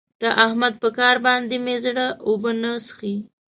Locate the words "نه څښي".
2.61-3.15